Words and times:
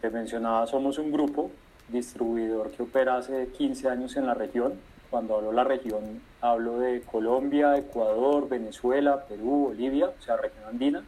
te 0.00 0.10
mencionaba, 0.10 0.66
somos 0.66 0.98
un 0.98 1.10
grupo 1.10 1.50
distribuidor 1.88 2.70
que 2.70 2.82
opera 2.82 3.16
hace 3.16 3.48
15 3.48 3.88
años 3.88 4.16
en 4.16 4.26
la 4.26 4.34
región. 4.34 4.74
Cuando 5.08 5.36
hablo 5.36 5.50
de 5.50 5.56
la 5.56 5.64
región, 5.64 6.20
hablo 6.40 6.78
de 6.78 7.00
Colombia, 7.00 7.76
Ecuador, 7.76 8.48
Venezuela, 8.48 9.24
Perú, 9.24 9.68
Bolivia, 9.68 10.08
o 10.08 10.22
sea, 10.22 10.36
región 10.36 10.64
andina, 10.68 11.02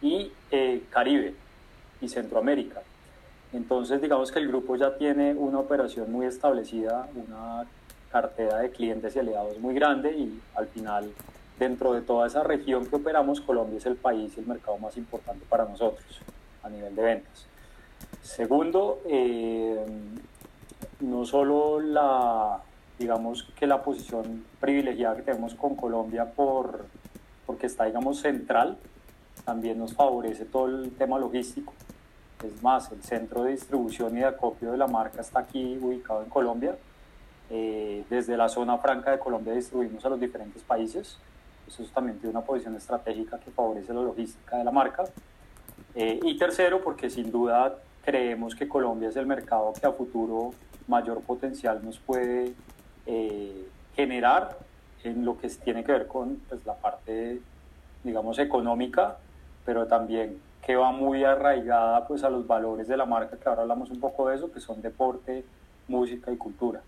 y 0.00 0.32
eh, 0.50 0.84
Caribe 0.90 1.34
y 2.00 2.08
Centroamérica. 2.08 2.80
Entonces, 3.52 4.00
digamos 4.00 4.30
que 4.30 4.38
el 4.38 4.48
grupo 4.48 4.76
ya 4.76 4.96
tiene 4.96 5.34
una 5.34 5.58
operación 5.58 6.10
muy 6.12 6.26
establecida, 6.26 7.08
una 7.14 7.66
cartera 8.12 8.58
de 8.58 8.70
clientes 8.70 9.16
y 9.16 9.18
aliados 9.18 9.58
muy 9.58 9.74
grande 9.74 10.12
y 10.12 10.40
al 10.54 10.68
final, 10.68 11.10
dentro 11.58 11.92
de 11.92 12.00
toda 12.00 12.28
esa 12.28 12.44
región 12.44 12.86
que 12.86 12.96
operamos, 12.96 13.40
Colombia 13.40 13.78
es 13.78 13.86
el 13.86 13.96
país 13.96 14.32
y 14.36 14.40
el 14.40 14.46
mercado 14.46 14.78
más 14.78 14.96
importante 14.96 15.44
para 15.48 15.64
nosotros 15.64 16.20
a 16.62 16.68
nivel 16.70 16.94
de 16.94 17.02
ventas. 17.02 17.48
Segundo, 18.22 19.00
eh, 19.06 19.84
no 21.00 21.24
solo 21.24 21.80
la, 21.80 22.60
digamos 22.98 23.44
que 23.58 23.66
la 23.66 23.82
posición 23.82 24.44
privilegiada 24.60 25.16
que 25.16 25.22
tenemos 25.22 25.54
con 25.54 25.76
Colombia 25.76 26.26
por, 26.26 26.86
porque 27.46 27.66
está, 27.66 27.84
digamos, 27.84 28.20
central, 28.20 28.76
también 29.44 29.78
nos 29.78 29.94
favorece 29.94 30.44
todo 30.44 30.66
el 30.66 30.92
tema 30.92 31.18
logístico. 31.18 31.72
Es 32.44 32.62
más, 32.62 32.92
el 32.92 33.02
centro 33.02 33.44
de 33.44 33.52
distribución 33.52 34.16
y 34.16 34.20
de 34.20 34.26
acopio 34.26 34.70
de 34.70 34.76
la 34.76 34.86
marca 34.86 35.20
está 35.20 35.40
aquí 35.40 35.78
ubicado 35.80 36.22
en 36.22 36.28
Colombia. 36.28 36.76
Eh, 37.50 38.04
desde 38.10 38.36
la 38.36 38.48
zona 38.48 38.76
franca 38.78 39.10
de 39.10 39.18
Colombia 39.18 39.54
distribuimos 39.54 40.04
a 40.04 40.10
los 40.10 40.20
diferentes 40.20 40.62
países. 40.62 41.18
Eso 41.66 41.82
también 41.94 42.18
tiene 42.18 42.36
una 42.36 42.44
posición 42.44 42.76
estratégica 42.76 43.38
que 43.38 43.50
favorece 43.50 43.92
la 43.92 44.02
logística 44.02 44.56
de 44.56 44.64
la 44.64 44.70
marca. 44.70 45.04
Eh, 45.94 46.20
y 46.22 46.36
tercero, 46.36 46.82
porque 46.82 47.10
sin 47.10 47.30
duda 47.30 47.78
creemos 48.08 48.54
que 48.54 48.66
Colombia 48.66 49.10
es 49.10 49.16
el 49.16 49.26
mercado 49.26 49.70
que 49.78 49.86
a 49.86 49.92
futuro 49.92 50.52
mayor 50.86 51.20
potencial 51.20 51.84
nos 51.84 51.98
puede 51.98 52.54
eh, 53.04 53.68
generar 53.94 54.56
en 55.04 55.26
lo 55.26 55.36
que 55.36 55.50
tiene 55.50 55.84
que 55.84 55.92
ver 55.92 56.06
con 56.06 56.36
pues, 56.48 56.64
la 56.64 56.72
parte, 56.72 57.38
digamos, 58.02 58.38
económica, 58.38 59.18
pero 59.66 59.86
también 59.86 60.40
que 60.64 60.74
va 60.74 60.90
muy 60.90 61.22
arraigada 61.22 62.06
pues, 62.06 62.24
a 62.24 62.30
los 62.30 62.46
valores 62.46 62.88
de 62.88 62.96
la 62.96 63.04
marca, 63.04 63.36
que 63.36 63.46
ahora 63.46 63.60
hablamos 63.60 63.90
un 63.90 64.00
poco 64.00 64.30
de 64.30 64.36
eso, 64.36 64.50
que 64.50 64.60
son 64.60 64.80
deporte, 64.80 65.44
música 65.86 66.32
y 66.32 66.38
cultura. 66.38 66.80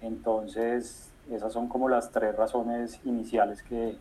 Entonces, 0.00 1.10
esas 1.28 1.52
son 1.52 1.66
como 1.66 1.88
las 1.88 2.12
tres 2.12 2.36
razones 2.36 3.00
iniciales 3.04 3.64
que, 3.64 3.96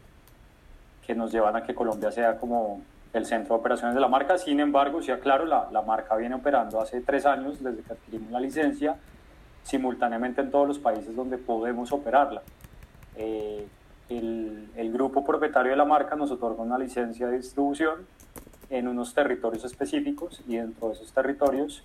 que 1.07 1.15
nos 1.15 1.31
llevan 1.31 1.55
a 1.55 1.63
que 1.63 1.73
Colombia 1.73 2.11
sea 2.11 2.37
como 2.37 2.83
el 3.17 3.25
centro 3.25 3.55
de 3.55 3.59
operaciones 3.59 3.95
de 3.95 4.01
la 4.01 4.07
marca. 4.07 4.37
Sin 4.37 4.59
embargo, 4.59 5.01
sí, 5.01 5.11
claro, 5.21 5.45
la, 5.45 5.81
marca 5.81 6.15
viene 6.15 6.35
operando 6.35 6.81
hace 6.81 7.01
tres 7.01 7.25
años 7.25 7.63
desde 7.63 7.81
que 7.81 7.93
adquirimos 7.93 8.31
la 8.31 8.39
licencia, 8.39 8.97
simultáneamente 9.63 10.41
en 10.41 10.51
todos 10.51 10.67
los 10.67 10.79
países 10.79 11.15
donde 11.15 11.37
podemos 11.37 11.91
operarla. 11.91 12.41
Eh, 13.15 13.67
el, 14.09 14.69
el, 14.75 14.91
grupo 14.91 15.25
propietario 15.25 15.71
de 15.71 15.77
la 15.77 15.85
marca 15.85 16.15
nos 16.15 16.29
otorga 16.29 16.61
una 16.61 16.77
licencia 16.77 17.27
de 17.27 17.37
distribución 17.37 18.05
en 18.69 18.87
unos 18.87 19.13
territorios 19.13 19.63
específicos 19.63 20.41
y 20.47 20.57
dentro 20.57 20.89
de 20.89 20.95
esos 20.95 21.11
territorios 21.11 21.83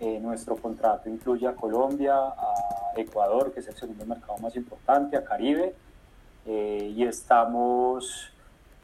eh, 0.00 0.18
nuestro 0.20 0.56
contrato 0.56 1.08
incluye 1.08 1.46
a 1.46 1.54
Colombia, 1.54 2.16
a 2.16 2.92
Ecuador, 2.96 3.52
que 3.52 3.60
es 3.60 3.68
el 3.68 3.76
segundo 3.76 4.04
mercado 4.04 4.36
más 4.38 4.56
importante, 4.56 5.16
a 5.16 5.24
Caribe, 5.24 5.76
eh, 6.44 6.92
y 6.92 7.04
estamos 7.04 8.32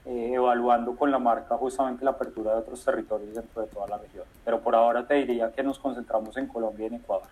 eh, 0.08 0.32
evaluando 0.32 0.96
con 0.96 1.10
la 1.10 1.18
marca 1.18 1.56
justamente 1.58 2.02
la 2.02 2.12
apertura 2.12 2.52
de 2.52 2.60
otros 2.60 2.82
territorios 2.82 3.34
dentro 3.34 3.60
de 3.60 3.68
toda 3.68 3.86
la 3.88 3.98
región. 3.98 4.24
Pero 4.42 4.60
por 4.60 4.74
ahora 4.74 5.06
te 5.06 5.14
diría 5.14 5.52
que 5.52 5.62
nos 5.62 5.78
concentramos 5.78 6.34
en 6.38 6.46
Colombia 6.46 6.84
y 6.84 6.86
en 6.86 6.94
Ecuador. 6.94 7.28